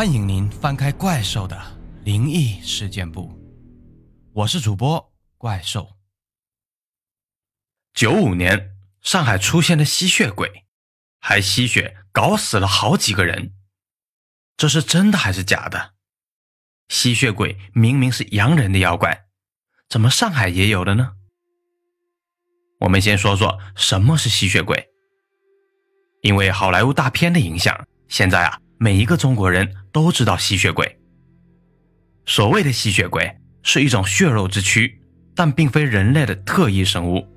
[0.00, 1.62] 欢迎您翻开怪兽的
[2.04, 3.38] 灵异事件簿，
[4.32, 5.90] 我是主播怪兽。
[7.92, 8.70] 九五年，
[9.02, 10.64] 上海出现了吸血鬼，
[11.20, 13.52] 还吸血搞死了好几个人，
[14.56, 15.92] 这是真的还是假的？
[16.88, 19.26] 吸血鬼明明是洋人的妖怪，
[19.86, 21.12] 怎么上海也有的呢？
[22.78, 24.88] 我们先说说什么是吸血鬼。
[26.22, 30.98] 因为好莱坞大片的影响，现在啊，每一个中国人都知道吸血鬼。
[32.24, 33.30] 所谓的吸血鬼
[33.62, 34.98] 是一种血肉之躯，
[35.34, 37.28] 但并非人类的特异生物。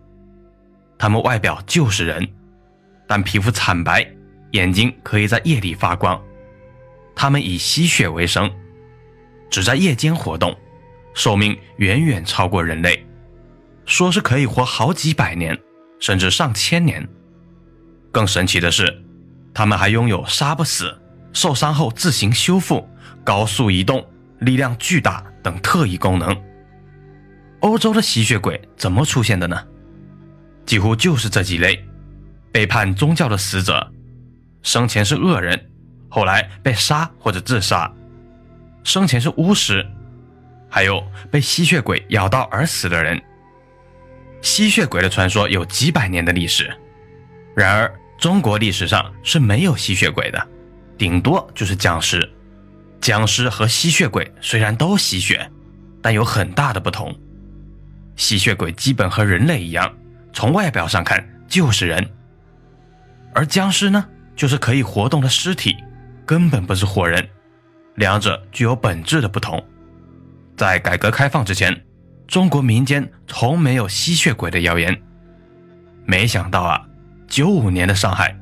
[0.97, 2.25] 他们外表就是人，
[3.05, 4.09] 但皮肤惨白，
[4.52, 6.17] 眼睛可以在夜里发光。
[7.13, 8.49] 他们以吸血为生，
[9.49, 10.57] 只在夜间活动，
[11.13, 13.05] 寿命远远超过人类，
[13.85, 15.59] 说是可以活好几百年，
[15.99, 17.05] 甚至上千年。
[18.13, 19.03] 更神奇的是，
[19.53, 20.97] 他们还拥有杀不死、
[21.34, 22.88] 受伤后自行修复、
[23.23, 24.06] 高速移动、
[24.39, 26.40] 力量巨大等特异功能。
[27.59, 29.62] 欧洲的吸血鬼怎么出现的呢？
[30.66, 31.84] 几乎就是这几类：
[32.52, 33.92] 背叛宗教的死者，
[34.62, 35.70] 生前是恶人，
[36.08, 37.92] 后来被杀或者自杀；
[38.84, 39.86] 生前是巫师，
[40.70, 43.22] 还有被吸血鬼咬到而死的人。
[44.42, 46.73] 吸血鬼的传说有几百年的历史，
[47.56, 47.92] 然而。
[48.20, 50.47] 中国历史上是没有吸血鬼的，
[50.97, 52.30] 顶多就是僵尸。
[53.02, 55.50] 僵尸和吸血鬼虽然都吸血，
[56.02, 57.13] 但有很大的不同。
[58.16, 59.94] 吸血鬼基本和人类一样，
[60.31, 62.09] 从外表上看就是人，
[63.33, 65.75] 而僵尸呢，就是可以活动的尸体，
[66.25, 67.28] 根本不是活人。
[67.95, 69.61] 两者具有本质的不同。
[70.55, 71.83] 在改革开放之前，
[72.28, 75.02] 中国民间从没有吸血鬼的谣言。
[76.05, 76.85] 没想到啊！
[77.28, 78.38] 九五年的上海，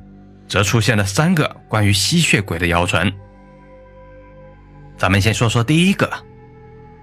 [0.52, 3.10] 则出现了三个关于吸血鬼的谣传。
[4.98, 6.12] 咱们先说说第一个，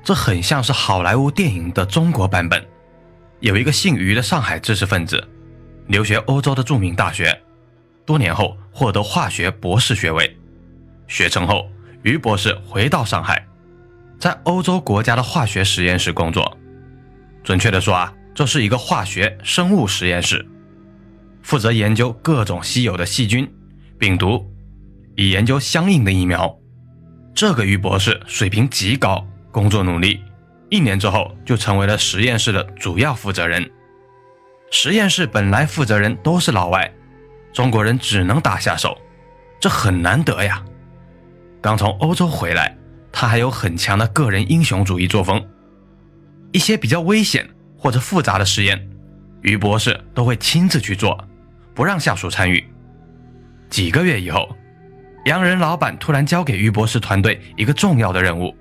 [0.03, 2.63] 这很像是好莱坞电影的中国版本。
[3.40, 5.28] 有一个姓于的上海知识分子，
[5.88, 7.41] 留学欧洲的著名大学，
[8.06, 10.38] 多年后获得化学博士学位。
[11.07, 11.68] 学成后，
[12.03, 13.44] 于博士回到上海，
[14.19, 16.56] 在欧洲国家的化学实验室工作。
[17.44, 20.47] 准确的说啊，这是一个化学生物实验室。
[21.41, 23.50] 负责研究各种稀有的细菌、
[23.97, 24.45] 病毒，
[25.16, 26.55] 以研究相应的疫苗。
[27.33, 30.22] 这个于博士水平极高，工作努力，
[30.69, 33.69] 一年之后就成为了实验室的主要负责人。
[34.72, 36.91] 实验室本来负责人都是老外，
[37.53, 38.97] 中国人只能打下手，
[39.59, 40.63] 这很难得呀。
[41.61, 42.77] 刚从欧洲回来，
[43.11, 45.44] 他还有很强的个人英雄主义作风，
[46.51, 48.89] 一些比较危险或者复杂的实验，
[49.41, 51.17] 于博士都会亲自去做。
[51.79, 52.62] 不让下属参与。
[53.69, 54.53] 几个月以后，
[55.23, 58.53] 洋人老板突然交给于博士团队一个重要的任务。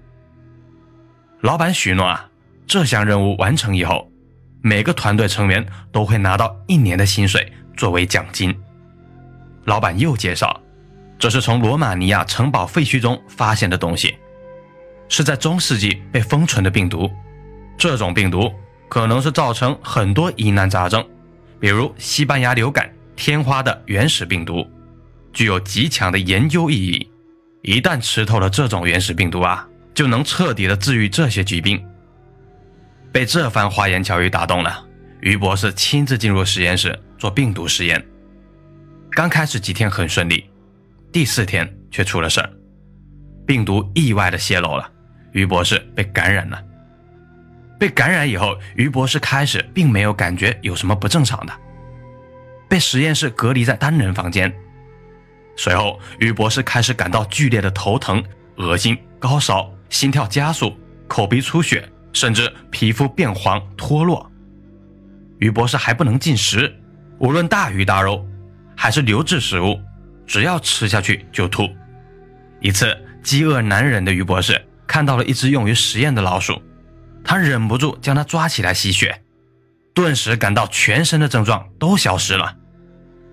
[1.41, 2.31] 老板许诺啊，
[2.65, 4.09] 这项任务完成以后，
[4.63, 8.57] 每个团队成员都会拿到一年的薪水作为奖金。
[9.65, 10.61] 老板又介绍，
[11.19, 14.17] 这是从罗马尼亚城堡废墟中发现的东西，
[15.09, 17.11] 是在中世纪被封存的病毒。
[17.77, 18.49] 这种病毒
[18.89, 21.05] 可能是造成很多疑难杂症，
[21.59, 22.89] 比如西班牙流感。
[23.19, 24.65] 天花的原始病毒
[25.33, 27.11] 具有极强的研究意义，
[27.63, 31.85] 一旦吃透了这种原始病毒啊，就能彻底的治愈这些疾病。
[33.11, 34.87] 被这番花言巧语打动了，
[35.21, 38.01] 于博士亲自进入实验室做病毒实验。
[39.11, 40.49] 刚开始几天很顺利，
[41.11, 42.49] 第四天却出了事儿，
[43.45, 44.89] 病毒意外的泄露了，
[45.33, 46.65] 于博士被感染了。
[47.81, 51.53] 被感染以后，于博士开始并没有感觉有什么不正常的。
[52.69, 54.53] 被实验室隔离在单人房间。
[55.57, 58.23] 随后，于博士开始感到剧烈的头疼、
[58.57, 60.77] 恶心、高烧、心跳加速、
[61.09, 64.31] 口鼻出血，甚至皮肤变黄脱落。
[65.39, 66.73] 于博士还不能进食，
[67.19, 68.25] 无论大鱼大肉
[68.77, 69.81] 还是流质食物，
[70.27, 71.69] 只要吃下去就吐。
[72.61, 76.61] 一次，饥饿难忍的于博士看到了一只用于实验的老鼠，
[77.25, 79.23] 他忍不住将它抓起来吸血。
[79.99, 82.55] 顿时感到全身的症状都消失了，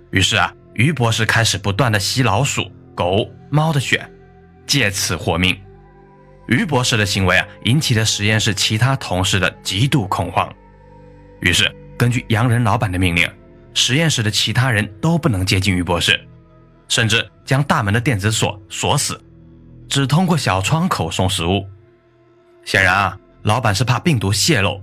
[0.09, 4.03] 于是啊，于博士开始不断的吸老鼠、狗、猫的血，
[4.65, 5.55] 借此活命。
[6.47, 10.51] 于博士的行为啊，引起了实验室其他同事的极度恐慌。
[11.39, 13.31] 于是，根据洋人老板的命令，
[13.75, 16.19] 实验室的其他人都不能接近于博士，
[16.87, 19.23] 甚至将大门的电子锁锁死，
[19.87, 21.63] 只通过小窗口送食物。
[22.63, 24.81] 显然啊，老板是怕病毒泄露。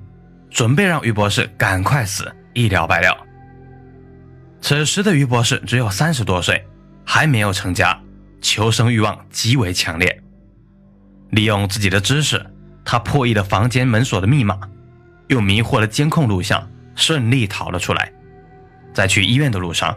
[0.52, 3.16] 准备让于博士赶快死，一了百了。
[4.60, 6.64] 此时的于博士只有三十多岁，
[7.04, 7.98] 还没有成家，
[8.40, 10.22] 求生欲望极为强烈，
[11.30, 12.44] 利用自己的知识，
[12.84, 14.60] 他破译了房间门锁的密码，
[15.28, 18.12] 又迷惑了监控录像，顺利逃了出来。
[18.92, 19.96] 在去医院的路上，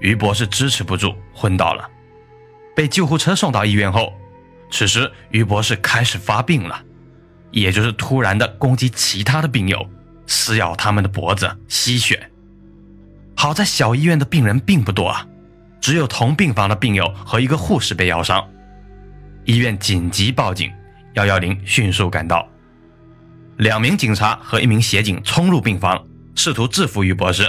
[0.00, 1.88] 于博士支持不住，昏倒了。
[2.76, 4.12] 被救护车送到医院后，
[4.70, 6.82] 此时于博士开始发病了，
[7.54, 9.88] 也就是突然的攻击其他的病友，
[10.26, 12.28] 撕咬他们的脖子，吸血。
[13.36, 15.24] 好在小医院的病人并不多啊，
[15.80, 18.44] 只有同病房的病友和一个护士被咬伤。
[19.44, 20.68] 医院紧急报警，
[21.14, 22.48] 幺幺零迅速赶到，
[23.58, 26.04] 两名警察和一名协警冲入病房，
[26.34, 27.48] 试图制服于博士，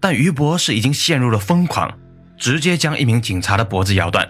[0.00, 1.92] 但于博士已经陷入了疯狂，
[2.38, 4.26] 直接将一名警察的脖子咬断。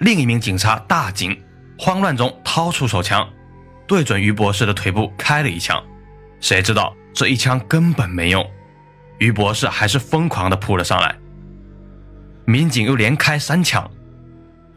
[0.00, 1.40] 另一名警察大惊，
[1.78, 3.28] 慌乱中掏出手枪，
[3.86, 5.82] 对准于博士的腿部开了一枪，
[6.40, 8.44] 谁知道这一枪根本没用，
[9.18, 11.16] 于博士还是疯狂地扑了上来，
[12.44, 13.88] 民警又连开三枪。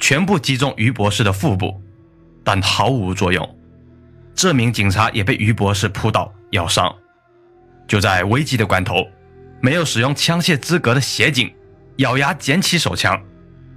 [0.01, 1.81] 全部击中于博士的腹部，
[2.41, 3.57] 但毫无作用。
[4.33, 6.95] 这名警察也被于博士扑倒咬伤。
[7.85, 9.05] 就在危急的关头，
[9.59, 11.53] 没有使用枪械资格的协警
[11.97, 13.21] 咬牙捡起手枪，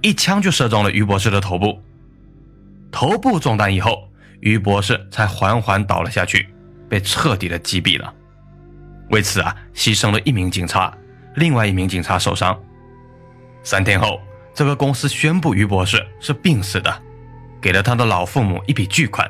[0.01, 1.77] 一枪就射中了于博士的头部。
[2.89, 4.07] 头部中弹以后，
[4.43, 6.47] 于博士才缓缓倒了下去，
[6.89, 8.13] 被彻底的击毙了。
[9.09, 10.95] 为此啊，牺牲了一名警察，
[11.35, 12.57] 另外一名警察受伤。
[13.63, 14.21] 三天后。
[14.55, 17.01] 这个公司宣布于博士是病死的，
[17.59, 19.27] 给了他的老父母一笔巨款，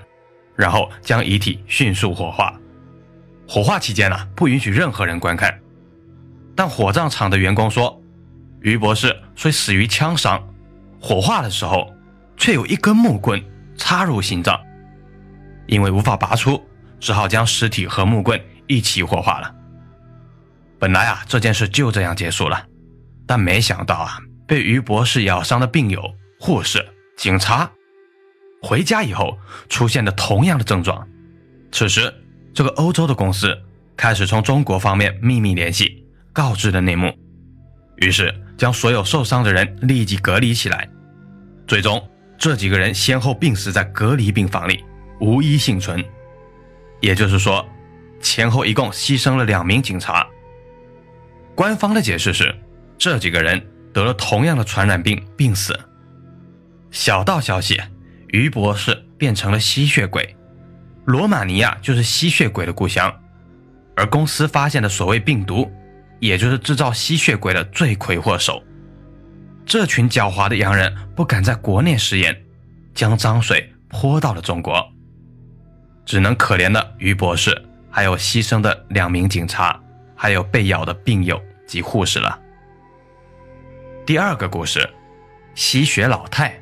[0.54, 2.54] 然后将遗体迅速火化。
[3.48, 5.58] 火化期间呢，不允许任何人观看。
[6.58, 7.98] 但火葬场的员工说，
[8.60, 10.46] 于博士虽死于枪伤，
[11.00, 11.90] 火化的时候
[12.36, 13.42] 却有一根木棍
[13.78, 14.60] 插入心脏，
[15.68, 16.64] 因为无法拔出，
[17.00, 19.54] 只好将尸体和木棍一起火化了。
[20.80, 22.66] 本来啊，这件事就这样结束了，
[23.26, 24.18] 但没想到啊。
[24.46, 26.04] 被于博士咬伤的病友、
[26.38, 26.86] 护士、
[27.18, 27.72] 警察
[28.62, 29.38] 回家以后
[29.70, 31.08] 出现了同样的症状。
[31.72, 32.14] 此时，
[32.54, 33.58] 这个欧洲的公司
[33.96, 37.18] 开始从中国方面秘密联系，告知了内幕，
[37.96, 40.88] 于是将所有受伤的人立即隔离起来。
[41.66, 42.06] 最终，
[42.38, 44.84] 这几个人先后病死在隔离病房里，
[45.20, 46.04] 无一幸存。
[47.02, 47.68] 也就是说，
[48.22, 50.28] 前后一共牺牲了两名警察。
[51.56, 52.56] 官方的解释是，
[52.98, 53.62] 这几个人。
[53.94, 55.80] 得了同样的传染病病死。
[56.90, 57.80] 小道消息，
[58.30, 60.36] 于博士变成了吸血鬼，
[61.06, 63.14] 罗马尼亚就是吸血鬼的故乡，
[63.96, 65.72] 而公司发现的所谓病毒，
[66.20, 68.64] 也就是制造吸血鬼的罪魁祸首。
[69.64, 72.36] 这群狡猾的洋人不敢在国内试验，
[72.96, 74.84] 将脏水泼到了中国，
[76.06, 77.60] 只能可怜的于博士，
[77.90, 79.80] 还有牺牲的两名警察，
[80.16, 82.40] 还有被咬的病友及护士了。
[84.06, 84.90] 第二个故事，
[85.56, 86.60] 吸血老太。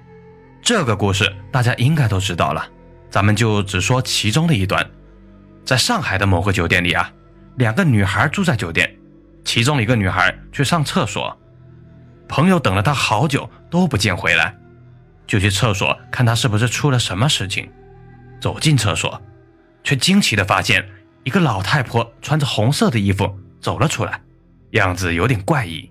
[0.61, 2.63] 这个故事大家应该都知道了，
[3.09, 4.87] 咱们就只说其中的一段。
[5.65, 7.11] 在上海的某个酒店里啊，
[7.55, 8.95] 两个女孩住在酒店，
[9.43, 11.35] 其中一个女孩去上厕所，
[12.27, 14.55] 朋友等了她好久都不见回来，
[15.25, 17.67] 就去厕所看她是不是出了什么事情。
[18.39, 19.21] 走进厕所，
[19.83, 20.87] 却惊奇的发现
[21.23, 24.21] 一个老太婆穿着红色的衣服走了出来，
[24.71, 25.89] 样子有点怪异。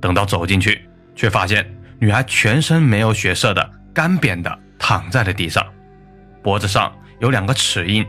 [0.00, 1.64] 等到走进去，却发现
[2.00, 5.64] 女孩全身没有血色的干瘪的躺在了地上，
[6.42, 8.04] 脖子上有两个齿印，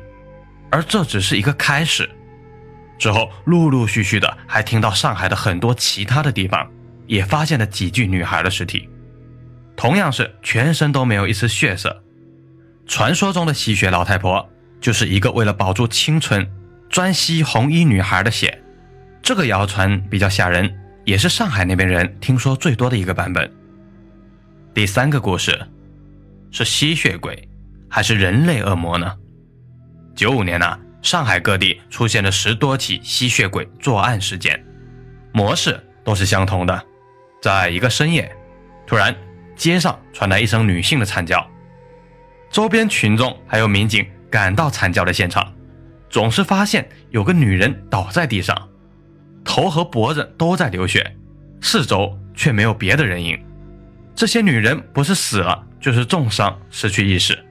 [0.72, 2.10] 而这只是一个开始。
[2.98, 6.72] 之后陆陆续续的还听到上海的很多其他的地方
[7.05, 8.89] 也发现了几具女孩的尸体，
[9.75, 12.02] 同样是全身都没有一丝血色。
[12.85, 14.49] 传说中的吸血老太婆
[14.79, 16.47] 就是一个为了保住青春，
[16.89, 18.61] 专吸红衣女孩的血。
[19.21, 20.79] 这个谣传比较吓人。
[21.05, 23.51] 也是上海那边人听说最多的一个版本。
[24.73, 25.67] 第三个故事
[26.49, 27.45] 是吸血鬼
[27.89, 29.13] 还是人类恶魔呢？
[30.15, 34.63] 九五年呢，上海各地出现了十多起吸血鬼作案事件，
[35.33, 36.81] 模式都是相同的。
[37.41, 38.33] 在一个深夜，
[38.87, 39.13] 突然
[39.57, 41.45] 街上传来一声女性的惨叫，
[42.53, 45.51] 周边群众还有民警赶到惨叫的现场，
[46.07, 48.69] 总是发现有个女人倒在地上。
[49.43, 51.17] 头和脖子都在流血，
[51.62, 53.43] 四周却没有别的人影。
[54.13, 57.43] 这些女人不是死了，就是重伤失去意识。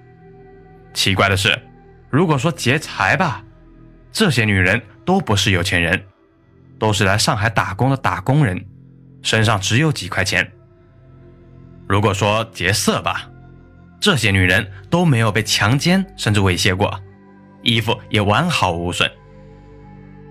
[0.95, 1.61] 奇怪的是，
[2.09, 3.43] 如果说劫财吧，
[4.13, 6.01] 这些女人都不是有钱人，
[6.79, 8.65] 都是来上海打工的打工人，
[9.21, 10.53] 身上只有几块钱。
[11.89, 13.29] 如果说劫色吧，
[14.03, 17.01] 这些女人都没有被强奸甚至猥亵过，
[17.63, 19.09] 衣服也完好无损。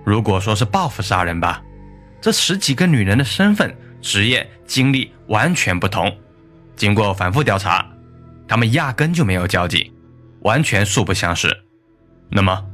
[0.03, 1.63] 如果说是报复杀人吧，
[2.19, 6.13] 这十几个女人的身份、职业、经历完全不同。
[6.75, 7.89] 经过反复调查，
[8.45, 9.93] 他们压根就没有交集，
[10.41, 11.47] 完全素不相识。
[12.29, 12.65] 那么，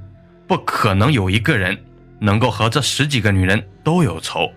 [0.48, 1.78] 不可能有一个人
[2.20, 4.52] 能够和这十几个女人都有仇。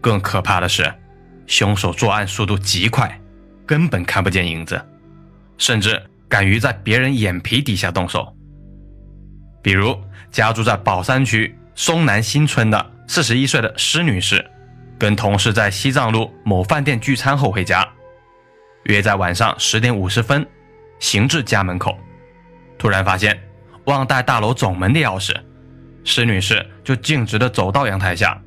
[0.00, 0.90] 更可怕的是，
[1.46, 3.20] 凶手作案速度极快，
[3.66, 4.82] 根本看不见影子，
[5.58, 8.34] 甚至敢于在别人眼皮底下动手。
[9.62, 9.94] 比如，
[10.30, 14.44] 家住在宝山区松南新村的四十一岁的施女士，
[14.98, 17.86] 跟同事在西藏路某饭店聚餐后回家，
[18.84, 20.46] 约在晚上十点五十分
[21.00, 21.94] 行至家门口，
[22.78, 23.38] 突然发现
[23.84, 25.34] 忘带大楼总门的钥匙，
[26.04, 28.40] 施女士就径直的走到阳台下。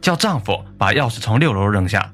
[0.00, 2.12] 叫丈夫把钥匙从六楼扔下，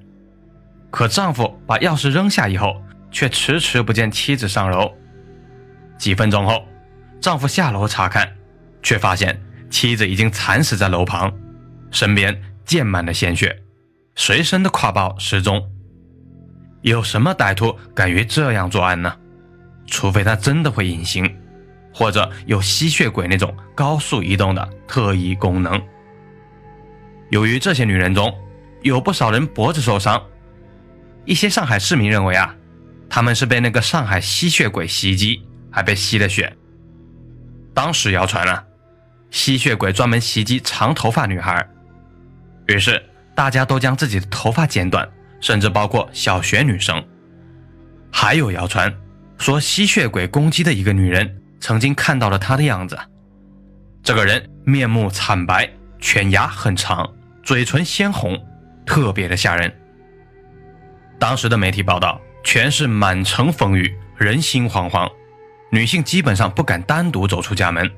[0.91, 2.83] 可丈夫把钥匙扔下以后，
[3.15, 4.93] 却迟迟不见妻子上楼。
[5.97, 6.67] 几分钟后，
[7.21, 8.31] 丈夫下楼查看，
[8.83, 9.41] 却发现
[9.71, 11.33] 妻子已经惨死在楼旁，
[11.93, 13.63] 身边溅满了鲜血，
[14.17, 15.65] 随身的挎包失踪。
[16.83, 19.17] 有什么歹徒敢于这样作案呢？
[19.87, 21.33] 除非他真的会隐形，
[21.95, 25.81] 或者有吸血鬼那种高速移动的特异功能。
[27.31, 28.35] 由于这些女人中
[28.83, 30.21] 有不少人脖子受伤，
[31.25, 32.55] 一些上海市民认为啊，
[33.15, 35.41] 他们是被那个上海吸血鬼袭击，
[35.71, 36.53] 还被吸了血。
[37.73, 38.67] 当时谣传了，
[39.31, 41.65] 吸血鬼专门袭击长头发女孩，
[42.67, 43.01] 于是
[43.33, 45.09] 大家都将自己的头发剪短，
[45.41, 47.01] 甚至包括小学女生。
[48.11, 48.93] 还有谣传
[49.39, 52.99] 说，吸血鬼攻击的一个女人曾经看到了他的样子，
[54.03, 57.09] 这个人面目惨白，犬牙很长。
[57.45, 58.37] 嘴唇鲜红，
[58.85, 59.73] 特别的吓人。
[61.21, 65.11] 当时的媒体报道全是满城风雨，人心惶惶，
[65.71, 67.91] 女性基本上不敢单独走出家门。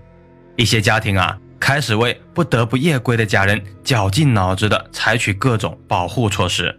[0.56, 6.74] 一些家庭啊，开始为不得不夜归的家人绞尽脑汁的采取各种保护措施。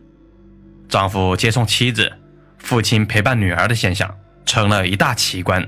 [0.89, 2.11] 丈夫接送妻子，
[2.57, 4.09] 父亲陪伴女儿的现象
[4.45, 5.63] 成了一大奇观。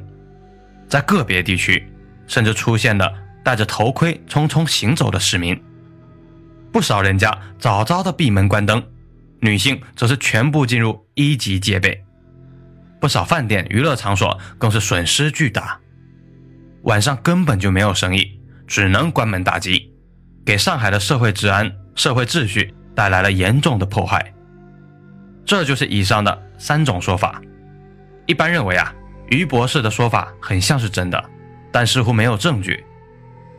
[0.87, 1.85] 在个别地区，
[2.25, 3.13] 甚至出现了
[3.43, 5.61] 戴着头盔匆匆行走的市民。
[6.71, 8.81] 不少人家早早的闭门关灯，
[9.41, 12.03] 女性则是全部进入一级戒备。
[12.99, 15.79] 不少饭店、娱乐场所更是损失巨大，
[16.83, 19.91] 晚上根本就没有生意，只能关门大吉，
[20.45, 24.33] 给上海的社会治安、社会秩序带来了严重的破坏。
[25.45, 27.41] 这就是以上的三种说法。
[28.25, 28.93] 一般认为啊，
[29.29, 31.23] 于博士的说法很像是真的，
[31.71, 32.83] 但似乎没有证据。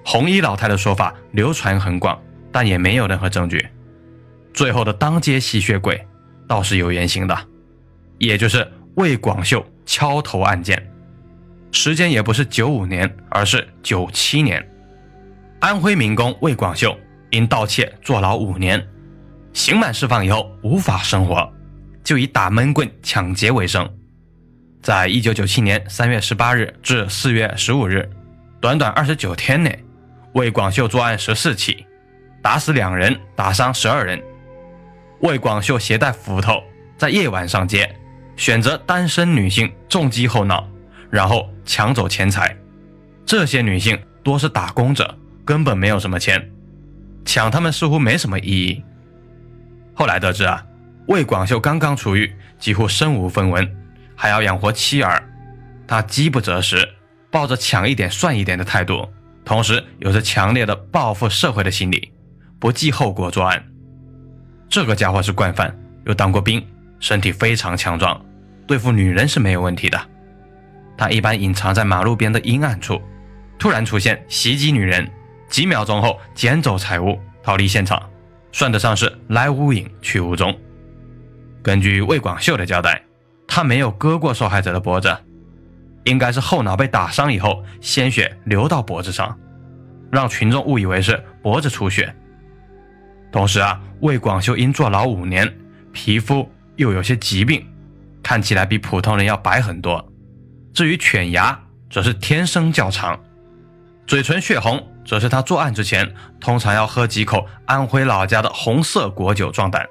[0.05, 2.21] 红衣老太的说法流传很广。
[2.53, 3.65] 但也没有任何证据。
[4.53, 6.05] 最后的当街吸血鬼
[6.49, 7.39] 倒是有原型的，
[8.19, 8.67] 也就是
[8.97, 10.91] 魏广秀敲头案件，
[11.73, 14.67] 时间也不是九五年，而是九七年。
[15.61, 16.99] 安徽民工魏广秀
[17.31, 18.85] 因盗窃坐牢五年，
[19.53, 21.51] 刑满释放以后无法生活，
[22.03, 23.89] 就以打闷棍抢劫为生。
[24.83, 28.09] 在一九九七年三月十八日至四月十五日，
[28.61, 29.79] 短短二十九天内，
[30.33, 31.87] 魏广秀作案十四起。
[32.43, 34.19] 打死两人，打伤十二人。
[35.21, 36.63] 魏广秀携带斧头
[36.97, 37.95] 在夜晚上街，
[38.37, 40.67] 选择单身女性重击后脑，
[41.11, 42.57] 然后抢走钱财。
[43.27, 46.51] 这些女性多是打工者，根本没有什么钱，
[47.25, 48.83] 抢他们似乎没什么意义。
[49.95, 50.65] 后来得知啊，
[51.09, 53.71] 魏广秀刚刚出狱，几乎身无分文，
[54.17, 55.23] 还要养活妻儿，
[55.87, 56.89] 他饥不择食，
[57.31, 59.07] 抱着抢一点算一点的态度，
[59.45, 62.11] 同时有着强烈的报复社会的心理。
[62.59, 63.65] 不计后果作案，
[64.71, 66.65] 这个家伙是惯犯，又当过兵，
[67.01, 68.25] 身体非常强壮，
[68.69, 70.01] 对付女人是没有问题的。
[70.97, 73.03] 他一般隐藏在马路边的阴暗处，
[73.59, 75.11] 突然出现袭击女人，
[75.49, 78.01] 几秒钟后捡走财物逃离现场，
[78.53, 80.57] 算得上是来无影去无踪。
[81.65, 83.03] 根据魏广秀的交代，
[83.49, 85.17] 他没有割过受害者的脖子，
[86.05, 89.37] 应该是后脑被打伤以后，鲜血流到脖子上，
[90.13, 92.15] 让群众误以为是脖子出血。
[93.33, 95.53] 同时啊，魏广秀因坐牢五年，
[95.93, 97.67] 皮肤又有些疾病，
[98.23, 100.05] 看起来比普通人要白很多。
[100.75, 101.59] 至于犬牙，
[101.91, 103.19] 则是天生较长，
[104.07, 109.87] 嘴唇血红，则是他作案之前通常要喝几口安徽老家的红色果酒壮胆。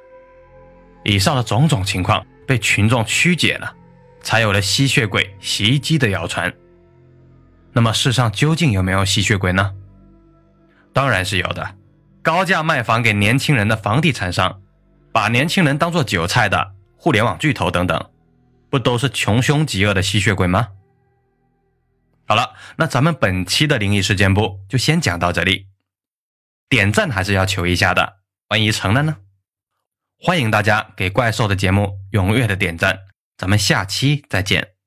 [1.06, 3.74] 以上的种种情况被群众曲解了，
[4.22, 6.54] 才有了吸血鬼袭击的谣传。
[7.72, 9.74] 那么世上究竟有没有吸血鬼呢？
[10.92, 11.76] 当然是有的。
[12.22, 14.62] 高价卖房给年轻人的房地产商，
[15.12, 18.10] 把年轻人当做韭菜的互联网巨头等等，
[18.70, 20.70] 不都是穷凶极恶的吸血鬼吗？
[22.26, 25.68] 好了，那咱们本期的灵异事件部就先讲到这里。
[26.68, 28.18] 点赞还是要求一下的，
[28.50, 29.18] 万一成了呢？
[30.20, 33.00] 欢迎大家给怪兽的节目踊跃的点赞，
[33.38, 34.79] 咱们下期再见。